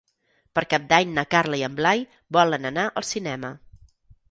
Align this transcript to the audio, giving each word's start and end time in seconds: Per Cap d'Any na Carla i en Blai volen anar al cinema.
Per 0.59 0.63
Cap 0.71 0.87
d'Any 0.93 1.11
na 1.17 1.25
Carla 1.35 1.59
i 1.61 1.67
en 1.69 1.77
Blai 1.81 2.03
volen 2.39 2.69
anar 2.73 2.89
al 3.03 3.09
cinema. 3.13 3.55